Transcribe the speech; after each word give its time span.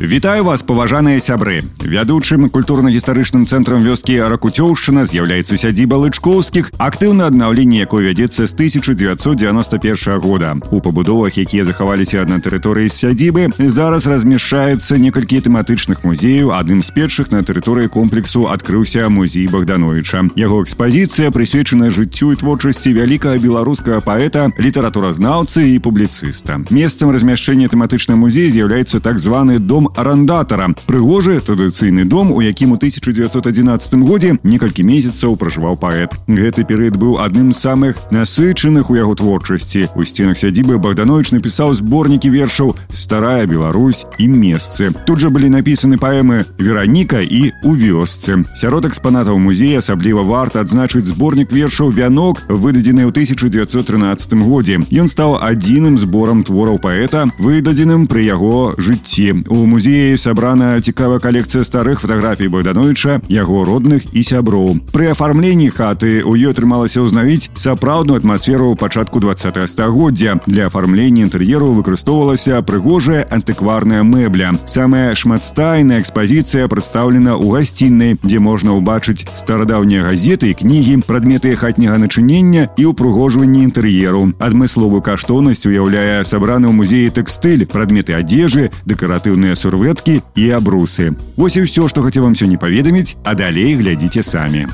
Вітаю 0.00 0.44
вас 0.44 0.62
паважаныя 0.62 1.18
сябры 1.18 1.64
вядучым 1.82 2.46
культурна-гістарычным 2.54 3.50
цэнтрам 3.50 3.82
вёскі 3.82 4.30
ракуцёўшчына 4.30 5.02
з'яўляецца 5.10 5.58
сядзіба 5.58 5.98
лычкоўскіх 6.06 6.70
актыўна 6.78 7.26
аднаўленне 7.26 7.82
якой 7.82 8.06
вядзецца 8.06 8.46
з 8.46 8.52
1991 8.54 10.22
года 10.22 10.54
у 10.70 10.78
пабудовах 10.78 11.34
якія 11.34 11.66
захаваліся 11.66 12.22
на 12.30 12.38
тэрыторыі 12.38 12.86
сядзібы 12.86 13.50
зараз 13.58 14.06
размяшчаецца 14.06 15.02
некалькі 15.02 15.42
тэматычных 15.42 16.06
музеяў 16.06 16.54
адным 16.54 16.86
з 16.86 16.94
першых 16.94 17.34
на 17.34 17.42
тэрыторыі 17.42 17.90
комплексу 17.90 18.46
адкрыўся 18.46 19.10
музей 19.10 19.50
богдановича 19.50 20.30
яго 20.38 20.62
экспазіцыя 20.62 21.34
прысвечана 21.34 21.90
жыццю 21.90 22.30
і 22.30 22.38
творчасці 22.38 22.94
вялікага 22.94 23.42
беларускага 23.42 23.98
паэта 23.98 24.54
літаратуразнаўцы 24.62 25.74
і 25.74 25.82
публіцыста 25.82 26.62
месцам 26.70 27.10
размяшчэння 27.10 27.66
тэматычна 27.66 28.14
музей 28.14 28.46
з'яўляецца 28.54 29.02
так 29.02 29.18
званы 29.22 29.58
дом 29.58 29.88
арандатара 29.96 30.68
прыгожы 30.86 31.40
традыцыйны 31.40 32.04
дом 32.04 32.32
у 32.32 32.40
якім 32.40 32.72
у 32.72 32.76
1911 32.76 33.94
годзе 34.06 34.38
некалькі 34.42 34.82
месяцаў 34.82 35.36
пражываў 35.36 35.76
паэт 35.76 36.14
гэты 36.28 36.64
перыяд 36.64 36.96
быў 36.96 37.18
адным 37.18 37.52
з 37.52 37.58
самых 37.58 37.96
насычаных 38.10 38.90
у 38.90 38.96
яго 38.96 39.14
творчасці 39.14 39.88
у 39.94 40.04
сценах 40.04 40.38
сядзібы 40.38 40.78
богданович 40.78 41.32
напісаў 41.32 41.74
зборнікі 41.74 42.30
вершаў 42.30 42.76
старая 42.94 43.46
Беларусь 43.46 44.06
і 44.18 44.28
месцы 44.28 44.92
тут 45.06 45.18
жа 45.18 45.30
былі 45.34 45.50
напісаны 45.50 45.98
паэмы 45.98 46.44
вераніка 46.58 47.20
і 47.20 47.52
у 47.64 47.74
вёсцы 47.74 48.44
сярод 48.54 48.86
экспанатаў 48.86 49.38
музея 49.42 49.82
асабліва 49.82 50.22
варта 50.22 50.60
адзначыць 50.60 51.10
зборнік 51.10 51.50
вершаў 51.52 51.90
вянок 51.90 52.44
выдадзены 52.48 53.02
ў 53.02 53.10
1913 53.10 54.38
годзе 54.46 54.78
ён 54.94 55.08
стаў 55.10 55.38
адзіным 55.42 55.98
зборам 55.98 56.44
твораў 56.44 56.78
паэта 56.78 57.26
выдадзеным 57.42 58.06
пры 58.06 58.22
яго 58.28 58.74
жыцці 58.78 59.11
у 59.48 59.66
музеі 59.66 59.88
музеі 59.88 60.16
сабрана 60.16 60.80
цікавая 60.80 61.18
калекцыя 61.18 61.64
старых 61.64 62.00
фатаграфій 62.00 62.48
Богдановича, 62.48 63.20
яго 63.28 63.64
родных 63.64 64.04
і 64.12 64.22
сяброў. 64.22 64.76
Пры 64.92 65.10
афармленні 65.14 65.70
хаты 65.70 66.22
у 66.26 66.36
ёй 66.36 66.52
атрымалася 66.52 67.00
ўзнавіць 67.00 67.48
сапраўдную 67.54 68.18
атмасферу 68.18 68.76
пачатку 68.76 69.20
20 69.20 69.70
стагоддзя. 69.70 70.40
Для 70.46 70.66
афармлення 70.66 71.24
інтэр'еру 71.24 71.72
выкарыстоўвалася 71.72 72.60
прыгожая 72.62 73.24
антыкварная 73.30 74.02
мэбля. 74.02 74.52
Самая 74.66 75.14
шматстайная 75.14 76.00
экспазіцыя 76.04 76.68
прадстаўлена 76.68 77.38
ў 77.38 77.48
гасціннай, 77.48 78.18
дзе 78.22 78.38
можна 78.38 78.76
ўбачыць 78.76 79.24
старадаўнія 79.34 80.04
газеты 80.04 80.52
і 80.52 80.58
кнігі, 80.58 81.06
прадметы 81.08 81.56
хатняга 81.56 81.96
начынення 81.96 82.68
і 82.76 82.92
ўпрыгожванні 82.92 83.64
інтэр'еру. 83.72 84.36
Адмысловую 84.36 85.00
каштоўнасць 85.00 85.64
уяўляе 85.64 86.20
сабраны 86.28 86.68
ў 86.68 86.74
музеі 86.76 87.14
тэкстыль, 87.14 87.64
прадметы 87.64 88.18
адзежы, 88.18 88.68
дэкаратыўныя 89.02 89.58
сурвы 89.58 89.88
сурветкі 89.88 90.22
і 90.34 90.50
абрусы. 90.50 91.14
Вось 91.36 91.56
і 91.56 91.64
ўсё, 91.64 91.88
што 91.88 92.02
хацеў 92.02 92.28
вам 92.28 92.34
сёння 92.34 92.58
паведаміць, 92.58 93.16
а 93.24 93.34
далей 93.34 93.78
глядзіце 93.78 94.22
самі. 94.22 94.66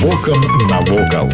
Вокам 0.00 0.40
навокал. 0.70 1.28